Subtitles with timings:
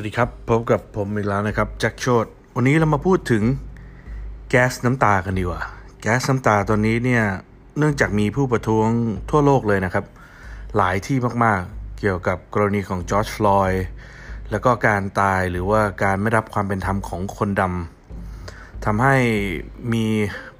[0.00, 3.42] วัสดีครับพบกับผมอีกแล้วนะครับแจ็คโชดวันนี้เรามาพูดถึง
[4.50, 5.62] แก๊สน้ำตากันดีกว่า
[6.00, 7.24] แก๊สน้ำตาตอนนี้เนี่ย
[7.78, 8.88] เนื่องจากมีผู้ประท้วง
[9.30, 10.04] ทั่วโลกเลยนะครับ
[10.76, 13.84] หลายที่มากๆเกี่ยวกับกรณีของจอร์จฟลอยด์
[14.50, 19.16] แล้วก็การตายหรือว่าการไม่รับความเป็นธรรมของคนดำทำให้
[19.92, 20.04] มี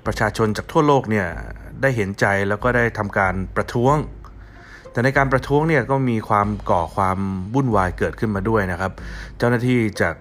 [0.06, 1.26] ประชาชนจากทั่วโลกเนี่ย
[1.80, 3.96] ได้เห็นใจแล้วก็ได้ทำการประท้วง
[4.98, 7.18] แต่ในการประท้วงเนี่ยก็มีความก่อความ
[7.54, 8.92] วุ่นวายเกิดขึ้นมาด้วยนะครับ
[9.38, 10.16] เจ้าหน้าที่จาก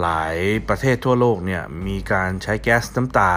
[0.00, 0.36] หลาย
[0.68, 3.32] ประเทศทั่วโลกเนี่ยมีการใช้แก๊สน้ำตา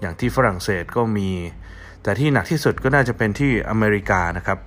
[0.00, 1.30] อย่างที่ฝรั่งเศสก็มี
[2.02, 4.58] แต่ที่หนักที่สุดก็น่าจะเป็นที่อเมริกานะครับ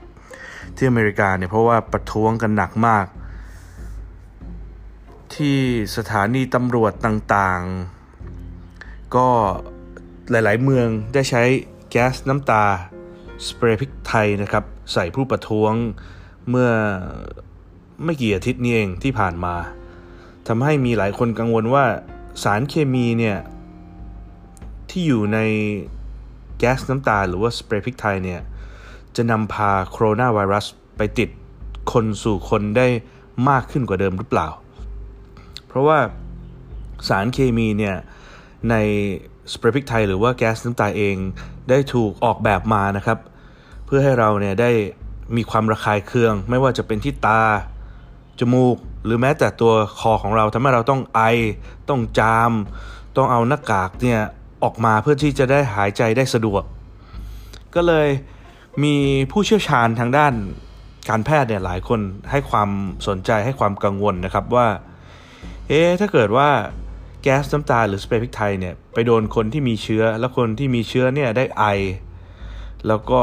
[0.75, 3.05] ที่อเมริกาเนี่ยเพราะว่าประท้วงกันหนักมาก
[5.35, 5.57] ที่
[5.97, 9.27] สถานีตำรวจต่างๆ ก็
[10.29, 11.43] หลายๆเมืองได้ใช้
[11.89, 12.65] แก๊สน้ำตา
[13.47, 15.73] สเปรย์พริกไทยนะครับใส่ผู้ประท้วง
[16.49, 16.69] เมื่อ
[18.03, 19.55] ไม่กี่อาทิตย์นี้เองที่ผ่านมา
[20.47, 21.85] ทำให้มีหลายคนกังวลว่า
[22.43, 23.37] สารเคมีเนี่ย
[24.89, 25.39] ที่อยู่ใน
[26.57, 28.41] แก๊สน้ำตาหรือว่าสเปรย์พริกไทยเนี่ย
[29.15, 30.65] จะนำพาโคโรนาไวรัส
[30.97, 31.29] ไปติด
[31.91, 32.87] คนสู่คนได้
[33.49, 34.47] มากขึ้นกว่าเดิมหรือเปล่า
[35.67, 35.99] เพราะว่า
[37.07, 37.95] สารเคมีเนี่ย
[38.69, 38.75] ใน
[39.51, 41.15] สเปรย์พริกไทยหรือว่าแก๊สน้ำตาเอง
[41.69, 43.17] ได้ถูกออกแบบมานะครับ
[43.85, 44.71] เพื่อให้เราเนี่ยได้
[45.35, 47.41] มีความระคายเคือง ไม่ว่าจะเป็นที่ตา
[48.39, 51.21] จมูก หรือแม้แต่ตัวคอของเราทำให้เราต้องไอ
[51.89, 52.51] ต้องจาม
[53.17, 54.21] ต้องเอาหน้ากากเนี่ย
[54.63, 56.63] ออกมาเพื่อที่จะได้หายใจได้สะดวก
[57.75, 58.07] ก็เลย
[58.83, 58.95] มี
[59.31, 60.33] ผู้เชี่ยวชาญทางด้าน
[61.09, 61.99] การแพทย์เนี่ยหลายคน
[62.31, 62.69] ให้ความ
[63.07, 64.67] สนใจให้ความกังวลนะครับว่า
[65.67, 66.49] เอ๊ะถ้าเกิดว่า
[67.21, 71.63] แก๊สน้ำตาหรือสเปรย์พริกไทยเนี่ยไปโดนคนที่มีเชื้อ แล้วคนที่มีเชื้อเนี่ยได้ไอ
[72.87, 73.21] แล้วก็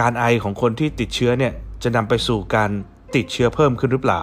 [0.00, 1.52] การไอของคนที่ติดเชื้อเนี่ย
[1.82, 2.70] จะนำไปสู่การ
[3.16, 4.20] ติดเชื้อเพิ่มขึ้นหรือเปล่า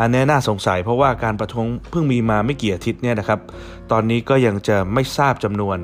[0.00, 3.40] อันนี้น่าสงสัยเพราะว่าการประท้วงเพิ่งมีมาไม่กี่อาทิตย์เนี่ยนะครับ
[3.90, 5.78] ตอนนี้ก็ยังจะไม่ทราบจำนวน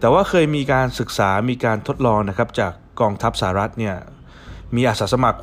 [0.00, 3.94] แต่ว่าเคยมีการศึกษามีการทดลองนะครับจากกองทัพสหรัฐเนี่ย
[4.76, 5.38] มีอาสาสมัคร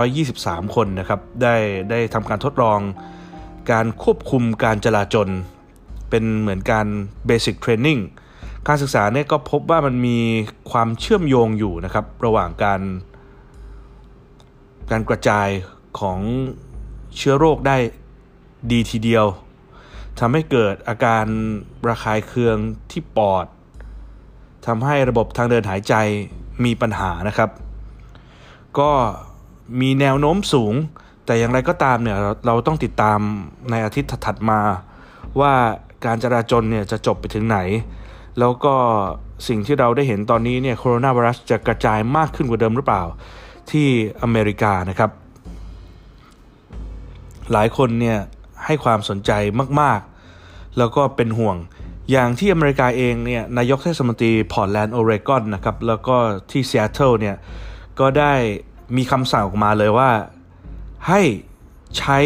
[0.00, 1.54] 6,723 คนนะครับได้
[1.90, 2.80] ได้ทำการทดลอง
[3.70, 5.28] การควบคุมการจลาจล
[6.10, 6.86] เป็นเหมือนการ
[7.26, 7.98] เบสิกเทรนนิ่ง
[8.68, 10.18] การศึกษาเนี่ยก็พบว่ามันมี
[10.70, 12.80] ความเชื่อมโยงอยู่นะครับ ระหว่างการ
[14.90, 15.48] การกระจาย
[16.00, 16.18] ของ
[17.16, 17.76] เชื้อโรคได้
[18.70, 19.26] ดีทีเดียว
[20.18, 21.24] ทำให้เกิดอาการ
[21.88, 22.56] ระคายเคือง
[22.90, 23.46] ที่ปอด
[24.66, 25.94] ทำให้ระบบทางเดินหายใจ
[26.64, 27.50] มีปัญหานะครับ
[28.78, 28.90] ก็
[29.80, 30.74] มีแนวโน้มสูง
[31.24, 33.18] แต่อย่างไรก็ตามเนี่ยเราเราต้องติดตาม
[33.70, 34.60] ในอาทิตย์ถัดมา
[35.40, 35.52] ว่า
[36.04, 37.58] การจราจรเนี่ยจะจบไปถึงไหน
[38.38, 38.74] แล้วก็
[39.48, 43.02] สิ่งที่เราได้เห็นตอนนี้เนี่ยโคโรนาไวรัสจะกระจายมากขึ้นกว่าเดิมหรือเปล่า
[43.70, 43.88] ที่
[44.22, 45.10] อเมริกานะครับ
[47.52, 48.18] หลายคนเนี่ย
[48.64, 49.30] ให้ความสนใจ
[49.80, 51.56] มากๆ แล้วก็เป็นห่วง
[52.10, 56.16] อย่างที่อเมริกาเองเนี่ยนายกเทศมนตรีพอร์ตแลนด์โอเรกอนนะครับแล้วก็
[56.50, 57.36] ที่ซีแอตเทิลเนี่ย
[58.00, 58.32] ก็ได้
[58.96, 60.10] มีคำสั่งออกมาเลยว่า
[61.08, 61.20] ให้
[61.98, 62.18] ใช้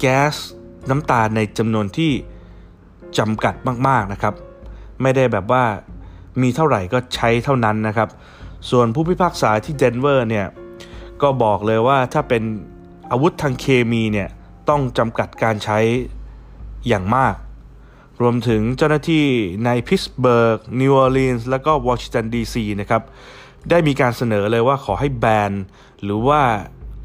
[0.00, 0.34] แก๊ส
[0.90, 2.12] น้ำตาในจำนวนที่
[3.18, 3.54] จำกัด
[3.88, 4.34] มากๆนะครับ
[5.02, 5.64] ไม่ได้แบบว่า
[6.42, 8.08] มีเท่าไหร่ก็ใช้เท่านั้นนะครับ
[8.70, 10.46] ส่วนผู้พิพากษาที่เดนเวอร์เนี่ย
[11.22, 12.42] ก็บอกเลยว่าถ้าเป็น
[13.10, 14.28] อาวุธทางเคมีเนี่ย
[14.68, 15.78] ต้องจำกัดการใช้
[16.88, 17.34] อย่างมาก
[18.20, 19.26] รวมถึงเจ้าหน้าที่
[19.64, 23.02] ในพิตต์สเบิร์ก นิวออร์ลีนส์ แล้วก็วอชิงตันดีซีนะครับ
[23.70, 25.52] ได้มีการเสนอเลยว่าขอให้แบน
[26.02, 26.40] หรือว่า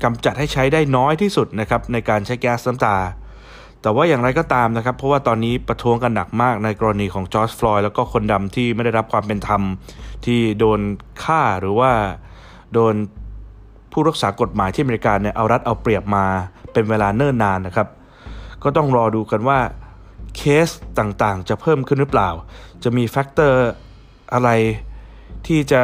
[0.03, 2.97] จำกัดให้ใช้ได้น้อยที่สุดนะครับในการใช้แก๊สน้ำตา
[3.81, 9.61] แต่ว่าอย่างไรก็ตามนะครับ เพราะว่าตอนนี้ประท้วงกันหนักมากในกรณีของจอร์จฟลอยด์แล้วก็คนดำที่ไม่ได้รับความเป็นธรรม
[10.25, 10.79] ที่โดน
[11.23, 11.91] ฆ่าหรือว่า
[12.73, 12.93] โดน
[13.91, 16.25] ผู้รักษากฎหมายที่อเมริกาเนี่ยเอารัดเอาเปรียบมา
[16.73, 17.88] เป็นเวลาเนิ่นนานนะครับ
[18.63, 19.59] ก็ต้องรอดูกันว่า
[20.35, 22.29] เคสต่างๆ จะเพิ่มขึ้นหรือเปล่า
[22.83, 23.69] จะมี factor
[24.33, 24.50] อะไร
[25.47, 25.81] ที่จะ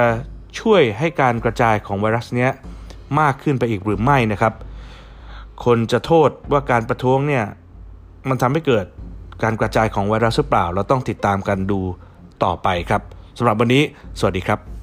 [0.60, 2.51] ช่วยให้การกระจายของไวรัสเนี้ย
[3.19, 4.54] มากขึ้นไปอีกหรือไม่นะครับ
[5.66, 7.46] คนจะโทษว่าการประท้วงเนี่ย
[8.30, 8.86] มันทำให้เกิด
[9.44, 11.80] การกระจายของไวรัสหรือเปล่า เราต้องติดตามกันดู
[12.44, 13.02] ต่อไปครับ
[13.38, 13.84] สำหรับวันนี้
[14.19, 14.75] สวัสดีครับ